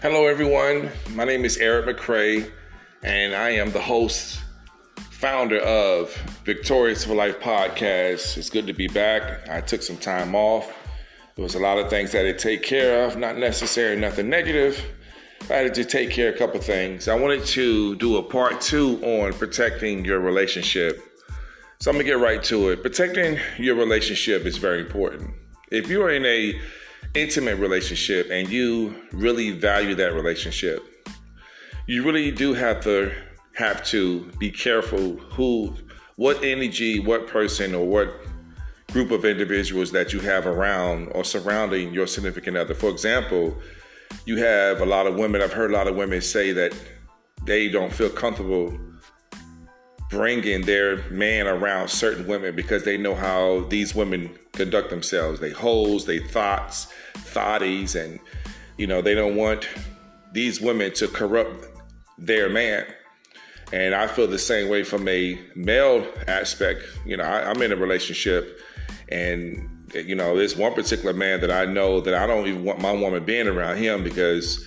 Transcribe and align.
Hello, 0.00 0.28
everyone. 0.28 0.90
My 1.10 1.24
name 1.24 1.44
is 1.44 1.56
Eric 1.56 1.86
McCray, 1.86 2.48
and 3.02 3.34
I 3.34 3.50
am 3.50 3.72
the 3.72 3.80
host, 3.80 4.40
founder 5.10 5.58
of 5.58 6.14
Victorious 6.44 7.04
for 7.04 7.16
Life 7.16 7.40
podcast. 7.40 8.38
It's 8.38 8.48
good 8.48 8.68
to 8.68 8.72
be 8.72 8.86
back. 8.86 9.48
I 9.48 9.60
took 9.60 9.82
some 9.82 9.96
time 9.96 10.36
off. 10.36 10.72
There 11.34 11.42
was 11.42 11.56
a 11.56 11.58
lot 11.58 11.78
of 11.78 11.90
things 11.90 12.12
that 12.12 12.20
I 12.20 12.28
had 12.28 12.38
to 12.38 12.48
take 12.48 12.62
care 12.62 13.06
of, 13.06 13.16
not 13.16 13.38
necessarily 13.38 14.00
nothing 14.00 14.30
negative. 14.30 14.80
I 15.50 15.54
had 15.54 15.74
to 15.74 15.84
take 15.84 16.10
care 16.10 16.28
of 16.28 16.36
a 16.36 16.38
couple 16.38 16.60
things. 16.60 17.08
I 17.08 17.16
wanted 17.16 17.44
to 17.46 17.96
do 17.96 18.18
a 18.18 18.22
part 18.22 18.60
two 18.60 19.02
on 19.02 19.32
protecting 19.32 20.04
your 20.04 20.20
relationship. 20.20 21.02
So 21.80 21.90
I'm 21.90 21.96
gonna 21.96 22.04
get 22.04 22.20
right 22.20 22.42
to 22.44 22.68
it. 22.68 22.82
Protecting 22.82 23.40
your 23.58 23.74
relationship 23.74 24.46
is 24.46 24.58
very 24.58 24.80
important. 24.80 25.34
If 25.72 25.88
you're 25.88 26.10
in 26.10 26.24
a 26.24 26.56
intimate 27.14 27.58
relationship 27.58 28.28
and 28.30 28.48
you 28.48 28.94
really 29.12 29.50
value 29.50 29.94
that 29.94 30.14
relationship, 30.14 30.82
you 31.86 32.04
really 32.04 32.30
do 32.30 32.54
have 32.54 32.82
to 32.84 33.12
have 33.54 33.84
to 33.84 34.24
be 34.38 34.50
careful 34.50 35.16
who 35.16 35.74
what 36.16 36.42
energy, 36.44 37.00
what 37.00 37.26
person 37.26 37.74
or 37.74 37.86
what 37.86 38.14
group 38.92 39.10
of 39.10 39.24
individuals 39.24 39.92
that 39.92 40.12
you 40.12 40.20
have 40.20 40.46
around 40.46 41.08
or 41.12 41.24
surrounding 41.24 41.92
your 41.92 42.06
significant 42.06 42.56
other. 42.56 42.74
For 42.74 42.88
example, 42.90 43.56
you 44.24 44.36
have 44.36 44.80
a 44.80 44.86
lot 44.86 45.06
of 45.06 45.16
women, 45.16 45.42
I've 45.42 45.52
heard 45.52 45.70
a 45.70 45.74
lot 45.74 45.86
of 45.86 45.96
women 45.96 46.20
say 46.20 46.52
that 46.52 46.74
they 47.44 47.68
don't 47.68 47.92
feel 47.92 48.10
comfortable 48.10 48.78
bringing 50.10 50.62
their 50.62 51.08
man 51.10 51.46
around 51.46 51.88
certain 51.88 52.26
women 52.26 52.56
because 52.56 52.84
they 52.84 52.96
know 52.96 53.14
how 53.14 53.60
these 53.68 53.94
women 53.94 54.36
conduct 54.52 54.90
themselves. 54.90 55.40
They 55.40 55.50
hoes, 55.50 56.06
they 56.06 56.18
thoughts, 56.18 56.92
thotties, 57.14 57.94
and 57.94 58.18
you 58.76 58.86
know 58.86 59.02
they 59.02 59.14
don't 59.14 59.36
want 59.36 59.68
these 60.32 60.60
women 60.60 60.92
to 60.94 61.08
corrupt 61.08 61.66
their 62.16 62.48
man. 62.48 62.86
And 63.72 63.94
I 63.94 64.06
feel 64.06 64.26
the 64.26 64.38
same 64.38 64.68
way 64.68 64.82
from 64.82 65.06
a 65.08 65.38
male 65.54 66.06
aspect. 66.26 66.84
You 67.04 67.18
know, 67.18 67.24
I, 67.24 67.50
I'm 67.50 67.60
in 67.60 67.70
a 67.70 67.76
relationship, 67.76 68.60
and 69.10 69.68
you 69.94 70.14
know, 70.14 70.36
there's 70.36 70.56
one 70.56 70.74
particular 70.74 71.12
man 71.12 71.40
that 71.40 71.50
I 71.50 71.64
know 71.64 72.00
that 72.00 72.14
I 72.14 72.26
don't 72.26 72.46
even 72.46 72.64
want 72.64 72.80
my 72.80 72.92
woman 72.92 73.24
being 73.24 73.46
around 73.46 73.76
him 73.76 74.02
because 74.04 74.66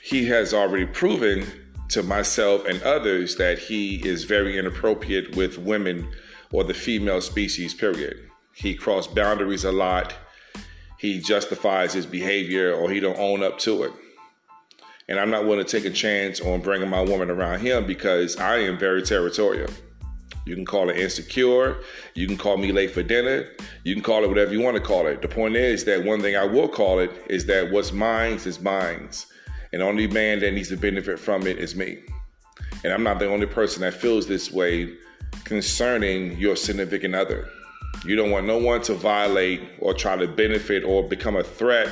he 0.00 0.26
has 0.26 0.54
already 0.54 0.86
proven 0.86 1.46
to 1.88 2.02
myself 2.02 2.66
and 2.66 2.82
others 2.82 3.36
that 3.36 3.58
he 3.58 3.96
is 4.06 4.24
very 4.24 4.58
inappropriate 4.58 5.36
with 5.36 5.58
women 5.58 6.08
or 6.52 6.64
the 6.64 6.74
female 6.74 7.20
species, 7.20 7.74
period. 7.74 8.28
He 8.54 8.74
crossed 8.74 9.14
boundaries 9.14 9.64
a 9.64 9.72
lot. 9.72 10.14
He 10.98 11.20
justifies 11.20 11.92
his 11.92 12.06
behavior 12.06 12.72
or 12.72 12.90
he 12.90 13.00
don't 13.00 13.18
own 13.18 13.42
up 13.42 13.58
to 13.60 13.84
it. 13.84 13.92
And 15.08 15.18
I'm 15.18 15.30
not 15.30 15.44
willing 15.44 15.64
to 15.64 15.70
take 15.70 15.90
a 15.90 15.94
chance 15.94 16.40
on 16.40 16.60
bringing 16.60 16.90
my 16.90 17.00
woman 17.00 17.30
around 17.30 17.60
him 17.60 17.86
because 17.86 18.36
I 18.36 18.58
am 18.58 18.78
very 18.78 19.02
territorial. 19.02 19.70
You 20.44 20.54
can 20.54 20.64
call 20.64 20.90
it 20.90 20.98
insecure. 20.98 21.78
You 22.14 22.26
can 22.26 22.36
call 22.36 22.56
me 22.56 22.72
late 22.72 22.90
for 22.90 23.02
dinner. 23.02 23.48
You 23.84 23.94
can 23.94 24.02
call 24.02 24.24
it 24.24 24.28
whatever 24.28 24.52
you 24.52 24.60
want 24.60 24.76
to 24.76 24.82
call 24.82 25.06
it. 25.06 25.22
The 25.22 25.28
point 25.28 25.56
is 25.56 25.84
that 25.84 26.04
one 26.04 26.20
thing 26.20 26.36
I 26.36 26.44
will 26.44 26.68
call 26.68 26.98
it 26.98 27.10
is 27.28 27.46
that 27.46 27.70
what's 27.70 27.92
mine 27.92 28.34
is 28.34 28.60
mine. 28.60 29.10
And 29.72 29.82
the 29.82 29.86
only 29.86 30.06
man 30.06 30.40
that 30.40 30.52
needs 30.52 30.68
to 30.68 30.76
benefit 30.76 31.18
from 31.18 31.46
it 31.46 31.58
is 31.58 31.76
me. 31.76 31.98
And 32.84 32.92
I'm 32.92 33.02
not 33.02 33.18
the 33.18 33.28
only 33.28 33.46
person 33.46 33.82
that 33.82 33.94
feels 33.94 34.26
this 34.26 34.50
way 34.50 34.94
concerning 35.44 36.38
your 36.38 36.56
significant 36.56 37.14
other. 37.14 37.48
You 38.04 38.16
don't 38.16 38.30
want 38.30 38.46
no 38.46 38.58
one 38.58 38.82
to 38.82 38.94
violate 38.94 39.62
or 39.80 39.94
try 39.94 40.16
to 40.16 40.28
benefit 40.28 40.84
or 40.84 41.02
become 41.08 41.36
a 41.36 41.42
threat 41.42 41.88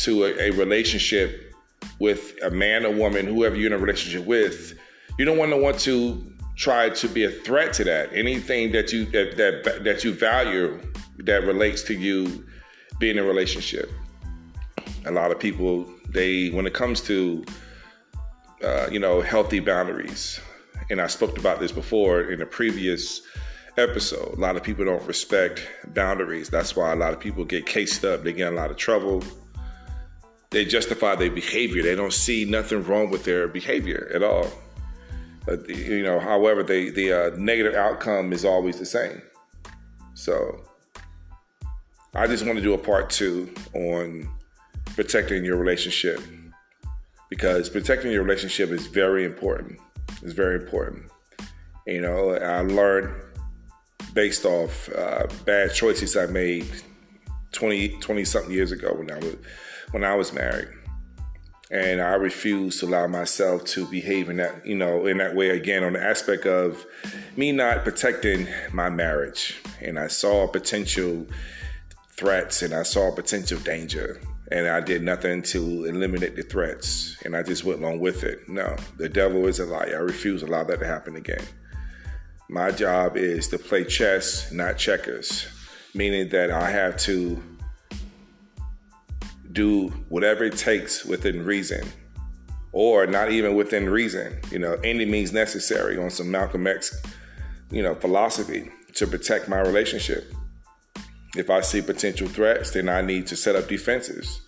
to 0.00 0.24
a, 0.24 0.48
a 0.48 0.50
relationship 0.50 1.54
with 1.98 2.34
a 2.42 2.50
man 2.50 2.84
or 2.84 2.92
woman, 2.92 3.26
whoever 3.26 3.56
you're 3.56 3.66
in 3.66 3.72
a 3.72 3.78
relationship 3.78 4.26
with. 4.26 4.78
You 5.18 5.24
don't 5.24 5.38
want 5.38 5.50
no 5.50 5.58
one 5.58 5.76
to 5.78 6.32
try 6.56 6.90
to 6.90 7.08
be 7.08 7.24
a 7.24 7.30
threat 7.30 7.72
to 7.74 7.84
that. 7.84 8.12
Anything 8.12 8.72
that 8.72 8.92
you 8.92 9.06
that 9.06 9.36
that, 9.36 9.84
that 9.84 10.04
you 10.04 10.12
value 10.12 10.80
that 11.18 11.44
relates 11.44 11.82
to 11.84 11.94
you 11.94 12.46
being 12.98 13.16
in 13.16 13.24
a 13.24 13.26
relationship. 13.26 13.90
A 15.06 15.10
lot 15.10 15.30
of 15.30 15.38
people 15.38 15.88
they 16.14 16.48
when 16.48 16.66
it 16.66 16.72
comes 16.72 17.00
to 17.02 17.44
uh, 18.62 18.88
you 18.90 18.98
know 18.98 19.20
healthy 19.20 19.60
boundaries, 19.60 20.40
and 20.88 21.00
I 21.00 21.08
spoke 21.08 21.36
about 21.38 21.60
this 21.60 21.72
before 21.72 22.22
in 22.32 22.40
a 22.40 22.46
previous 22.46 23.20
episode. 23.76 24.38
A 24.38 24.40
lot 24.40 24.56
of 24.56 24.62
people 24.62 24.84
don't 24.84 25.04
respect 25.06 25.68
boundaries. 25.88 26.48
That's 26.48 26.74
why 26.74 26.92
a 26.92 26.96
lot 26.96 27.12
of 27.12 27.20
people 27.20 27.44
get 27.44 27.66
cased 27.66 28.04
up. 28.04 28.22
They 28.22 28.32
get 28.32 28.48
in 28.48 28.54
a 28.54 28.56
lot 28.56 28.70
of 28.70 28.76
trouble. 28.76 29.22
They 30.50 30.64
justify 30.64 31.16
their 31.16 31.30
behavior. 31.30 31.82
They 31.82 31.96
don't 31.96 32.12
see 32.12 32.44
nothing 32.44 32.84
wrong 32.84 33.10
with 33.10 33.24
their 33.24 33.48
behavior 33.48 34.10
at 34.14 34.22
all. 34.22 34.48
But 35.44 35.68
you 35.68 36.02
know, 36.02 36.20
however, 36.20 36.62
the 36.62 36.90
the 36.90 37.12
uh, 37.12 37.30
negative 37.36 37.74
outcome 37.74 38.32
is 38.32 38.44
always 38.44 38.78
the 38.78 38.86
same. 38.86 39.20
So, 40.14 40.62
I 42.14 42.28
just 42.28 42.46
want 42.46 42.56
to 42.56 42.62
do 42.62 42.72
a 42.72 42.78
part 42.78 43.10
two 43.10 43.52
on 43.74 44.28
protecting 44.94 45.44
your 45.44 45.56
relationship 45.56 46.20
because 47.30 47.68
protecting 47.68 48.12
your 48.12 48.22
relationship 48.22 48.70
is 48.70 48.86
very 48.86 49.24
important. 49.24 49.78
It's 50.22 50.32
very 50.32 50.56
important. 50.62 51.04
You 51.86 52.00
know, 52.00 52.34
I 52.34 52.60
learned 52.60 53.14
based 54.12 54.44
off 54.44 54.88
uh, 54.90 55.26
bad 55.44 55.74
choices 55.74 56.16
I 56.16 56.26
made 56.26 56.70
20, 57.52 58.00
20 58.00 58.24
something 58.24 58.52
years 58.52 58.72
ago 58.72 58.94
when 58.94 59.10
I 59.10 59.18
was 59.18 59.36
when 59.90 60.04
I 60.04 60.14
was 60.14 60.32
married 60.32 60.68
and 61.70 62.00
I 62.00 62.14
refused 62.14 62.80
to 62.80 62.86
allow 62.86 63.06
myself 63.06 63.64
to 63.66 63.86
behave 63.86 64.28
in 64.28 64.36
that, 64.36 64.66
you 64.66 64.76
know, 64.76 65.06
in 65.06 65.18
that 65.18 65.34
way 65.34 65.50
again 65.50 65.82
on 65.82 65.94
the 65.94 66.02
aspect 66.02 66.46
of 66.46 66.86
me 67.36 67.52
not 67.52 67.84
protecting 67.84 68.46
my 68.72 68.88
marriage. 68.90 69.60
And 69.80 69.98
I 69.98 70.08
saw 70.08 70.46
potential 70.46 71.26
threats 72.10 72.62
and 72.62 72.74
I 72.74 72.82
saw 72.82 73.12
potential 73.12 73.58
danger. 73.60 74.20
And 74.52 74.68
I 74.68 74.80
did 74.80 75.02
nothing 75.02 75.42
to 75.42 75.84
eliminate 75.84 76.36
the 76.36 76.42
threats. 76.42 77.16
And 77.24 77.34
I 77.36 77.42
just 77.42 77.64
went 77.64 77.80
along 77.80 78.00
with 78.00 78.24
it. 78.24 78.48
No, 78.48 78.76
the 78.98 79.08
devil 79.08 79.46
is 79.46 79.58
a 79.58 79.64
liar. 79.64 79.96
I 79.96 80.00
refuse 80.00 80.42
to 80.42 80.46
allow 80.48 80.64
that 80.64 80.80
to 80.80 80.86
happen 80.86 81.16
again. 81.16 81.42
My 82.48 82.70
job 82.70 83.16
is 83.16 83.48
to 83.48 83.58
play 83.58 83.84
chess, 83.84 84.52
not 84.52 84.76
checkers, 84.76 85.46
meaning 85.94 86.28
that 86.28 86.50
I 86.50 86.70
have 86.70 86.98
to 86.98 87.42
do 89.52 89.88
whatever 90.08 90.44
it 90.44 90.58
takes 90.58 91.04
within 91.04 91.44
reason, 91.44 91.88
or 92.72 93.06
not 93.06 93.30
even 93.30 93.54
within 93.54 93.88
reason, 93.88 94.38
you 94.50 94.58
know, 94.58 94.74
any 94.84 95.06
means 95.06 95.32
necessary 95.32 95.96
on 95.96 96.10
some 96.10 96.30
Malcolm 96.30 96.66
X, 96.66 97.00
you 97.70 97.82
know, 97.82 97.94
philosophy 97.94 98.70
to 98.94 99.06
protect 99.06 99.48
my 99.48 99.60
relationship. 99.60 100.32
If 101.36 101.50
I 101.50 101.62
see 101.62 101.82
potential 101.82 102.28
threats, 102.28 102.70
then 102.70 102.88
I 102.88 103.02
need 103.02 103.26
to 103.28 103.36
set 103.36 103.56
up 103.56 103.68
defenses 103.68 104.40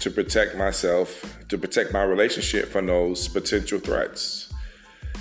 to 0.00 0.10
protect 0.10 0.56
myself, 0.56 1.38
to 1.48 1.58
protect 1.58 1.92
my 1.92 2.02
relationship 2.02 2.68
from 2.68 2.86
those 2.86 3.28
potential 3.28 3.78
threats. 3.78 4.52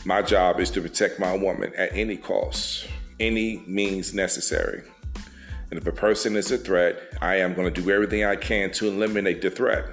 My 0.05 0.21
job 0.21 0.61
is 0.61 0.71
to 0.71 0.81
protect 0.81 1.19
my 1.19 1.35
woman 1.35 1.73
at 1.75 1.89
any 1.93 2.15
cost, 2.15 2.87
any 3.19 3.63
means 3.67 4.13
necessary. 4.13 4.83
And 5.69 5.77
if 5.77 5.85
a 5.85 5.91
person 5.91 6.37
is 6.37 6.51
a 6.51 6.57
threat, 6.57 6.97
I 7.21 7.35
am 7.35 7.53
going 7.53 7.71
to 7.71 7.81
do 7.81 7.91
everything 7.91 8.23
I 8.23 8.37
can 8.37 8.71
to 8.71 8.87
eliminate 8.87 9.41
the 9.41 9.49
threat, 9.49 9.85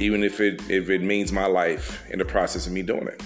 even 0.00 0.24
if 0.24 0.40
it 0.40 0.68
if 0.68 0.90
it 0.90 1.02
means 1.02 1.30
my 1.30 1.46
life 1.46 2.02
in 2.10 2.18
the 2.18 2.24
process 2.24 2.66
of 2.66 2.72
me 2.72 2.82
doing 2.82 3.06
it. 3.06 3.22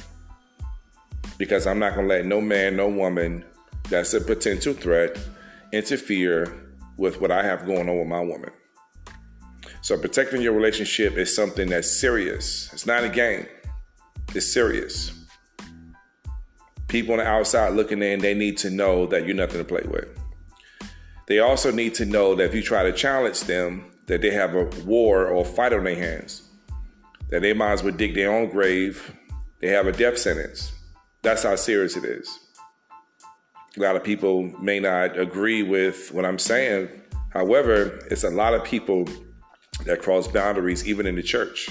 Because 1.38 1.66
I'm 1.66 1.78
not 1.78 1.94
going 1.94 2.06
to 2.06 2.14
let 2.14 2.26
no 2.26 2.40
man, 2.40 2.76
no 2.76 2.88
woman 2.88 3.44
that's 3.88 4.14
a 4.14 4.20
potential 4.20 4.74
threat 4.74 5.18
interfere 5.72 6.63
with 6.96 7.20
what 7.20 7.30
I 7.30 7.42
have 7.42 7.66
going 7.66 7.88
on 7.88 7.98
with 7.98 8.08
my 8.08 8.20
woman. 8.20 8.50
So 9.80 9.98
protecting 9.98 10.40
your 10.40 10.52
relationship 10.54 11.18
is 11.18 11.34
something 11.34 11.68
that's 11.68 11.90
serious. 11.90 12.72
It's 12.72 12.86
not 12.86 13.04
a 13.04 13.08
game. 13.08 13.46
It's 14.34 14.50
serious. 14.50 15.12
People 16.88 17.12
on 17.12 17.18
the 17.18 17.26
outside 17.26 17.74
looking 17.74 18.02
in, 18.02 18.20
they 18.20 18.34
need 18.34 18.56
to 18.58 18.70
know 18.70 19.06
that 19.06 19.26
you're 19.26 19.36
nothing 19.36 19.58
to 19.58 19.64
play 19.64 19.82
with. 19.86 20.08
They 21.26 21.38
also 21.38 21.72
need 21.72 21.94
to 21.94 22.04
know 22.04 22.34
that 22.34 22.44
if 22.44 22.54
you 22.54 22.62
try 22.62 22.82
to 22.82 22.92
challenge 22.92 23.42
them, 23.42 23.90
that 24.06 24.20
they 24.20 24.30
have 24.30 24.54
a 24.54 24.64
war 24.84 25.26
or 25.26 25.42
a 25.42 25.44
fight 25.44 25.72
on 25.72 25.84
their 25.84 25.96
hands, 25.96 26.48
that 27.30 27.42
they 27.42 27.52
might 27.52 27.72
as 27.72 27.82
well 27.82 27.94
dig 27.94 28.14
their 28.14 28.32
own 28.32 28.50
grave. 28.50 29.14
They 29.60 29.68
have 29.68 29.86
a 29.86 29.92
death 29.92 30.18
sentence. 30.18 30.72
That's 31.22 31.42
how 31.42 31.56
serious 31.56 31.96
it 31.96 32.04
is. 32.04 32.38
A 33.76 33.80
lot 33.80 33.96
of 33.96 34.04
people 34.04 34.44
may 34.60 34.78
not 34.78 35.18
agree 35.18 35.64
with 35.64 36.12
what 36.12 36.24
I'm 36.24 36.38
saying. 36.38 36.88
However, 37.30 37.98
it's 38.08 38.22
a 38.22 38.30
lot 38.30 38.54
of 38.54 38.62
people 38.62 39.08
that 39.84 40.00
cross 40.00 40.28
boundaries, 40.28 40.86
even 40.86 41.06
in 41.06 41.16
the 41.16 41.22
church. 41.22 41.68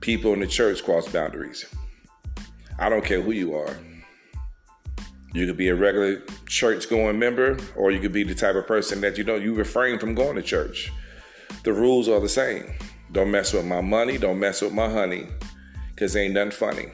People 0.00 0.34
in 0.34 0.40
the 0.40 0.46
church 0.46 0.84
cross 0.84 1.08
boundaries. 1.08 1.64
I 2.78 2.90
don't 2.90 3.04
care 3.04 3.22
who 3.22 3.32
you 3.32 3.54
are. 3.54 3.74
You 5.32 5.46
could 5.46 5.56
be 5.56 5.68
a 5.68 5.74
regular 5.74 6.20
church 6.46 6.90
going 6.90 7.18
member, 7.18 7.56
or 7.74 7.90
you 7.90 8.00
could 8.00 8.12
be 8.12 8.22
the 8.22 8.34
type 8.34 8.54
of 8.54 8.66
person 8.66 9.00
that 9.00 9.16
you 9.16 9.24
know 9.24 9.36
you 9.36 9.54
refrain 9.54 9.98
from 9.98 10.14
going 10.14 10.36
to 10.36 10.42
church. 10.42 10.92
The 11.64 11.72
rules 11.72 12.08
are 12.08 12.20
the 12.20 12.28
same. 12.28 12.74
Don't 13.12 13.30
mess 13.30 13.54
with 13.54 13.64
my 13.64 13.80
money. 13.80 14.18
Don't 14.18 14.38
mess 14.38 14.60
with 14.60 14.74
my 14.74 14.90
honey. 14.90 15.28
Because 15.94 16.14
ain't 16.14 16.34
nothing 16.34 16.50
funny. 16.50 16.92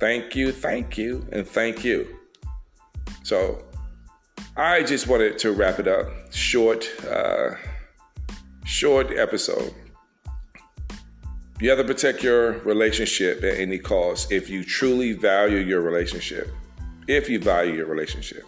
Thank 0.00 0.34
you, 0.34 0.52
thank 0.52 0.96
you, 0.96 1.28
and 1.32 1.46
thank 1.46 1.84
you. 1.84 2.15
So 3.26 3.64
I 4.56 4.84
just 4.84 5.08
wanted 5.08 5.36
to 5.38 5.50
wrap 5.50 5.80
it 5.80 5.88
up. 5.88 6.06
Short, 6.32 6.88
uh, 7.10 7.56
short 8.64 9.10
episode. 9.10 9.74
You 11.58 11.70
have 11.70 11.78
to 11.78 11.84
protect 11.84 12.22
your 12.22 12.60
relationship 12.60 13.38
at 13.38 13.58
any 13.58 13.80
cost 13.80 14.30
if 14.30 14.48
you 14.48 14.62
truly 14.62 15.12
value 15.14 15.58
your 15.58 15.80
relationship. 15.80 16.52
If 17.08 17.28
you 17.28 17.40
value 17.40 17.74
your 17.74 17.86
relationship. 17.86 18.44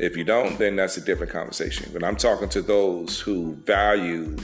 If 0.00 0.16
you 0.16 0.24
don't, 0.24 0.58
then 0.58 0.74
that's 0.74 0.96
a 0.96 1.00
different 1.00 1.30
conversation. 1.32 1.90
But 1.92 2.02
I'm 2.02 2.16
talking 2.16 2.48
to 2.48 2.62
those 2.62 3.20
who 3.20 3.54
value 3.66 4.36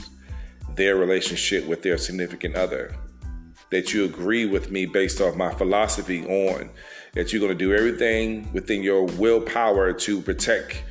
their 0.75 0.95
relationship 0.95 1.67
with 1.67 1.81
their 1.81 1.97
significant 1.97 2.55
other. 2.55 2.95
That 3.71 3.93
you 3.93 4.05
agree 4.05 4.45
with 4.45 4.71
me 4.71 4.85
based 4.85 5.19
off 5.19 5.35
my 5.35 5.53
philosophy 5.53 6.25
on 6.25 6.69
that 7.13 7.33
you're 7.33 7.41
going 7.41 7.51
to 7.51 7.57
do 7.57 7.73
everything 7.73 8.51
within 8.53 8.81
your 8.81 9.03
willpower 9.03 9.91
to 9.91 10.21
protect 10.21 10.83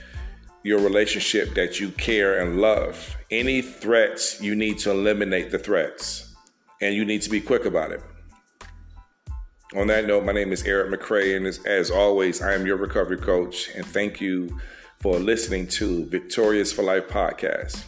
your 0.63 0.81
relationship 0.81 1.55
that 1.55 1.79
you 1.79 1.91
care 1.93 2.41
and 2.41 2.61
love. 2.61 3.17
Any 3.31 3.63
threats, 3.63 4.41
you 4.41 4.55
need 4.55 4.79
to 4.81 4.91
eliminate 4.91 5.51
the 5.51 5.59
threats 5.59 6.35
and 6.81 6.95
you 6.95 7.05
need 7.05 7.23
to 7.23 7.31
be 7.31 7.41
quick 7.41 7.65
about 7.65 7.93
it. 7.93 8.03
On 9.75 9.87
that 9.89 10.07
note, 10.07 10.25
my 10.25 10.33
name 10.33 10.53
is 10.53 10.63
Eric 10.63 10.93
McCray, 10.93 11.37
and 11.37 11.47
as, 11.47 11.59
as 11.65 11.91
always, 11.91 12.41
I 12.41 12.55
am 12.55 12.67
your 12.67 12.77
recovery 12.77 13.17
coach. 13.17 13.69
And 13.75 13.85
thank 13.85 14.21
you 14.21 14.61
for 15.01 15.19
listening 15.19 15.67
to 15.69 16.07
Victorious 16.07 16.73
for 16.73 16.83
Life 16.83 17.09
podcast. 17.09 17.85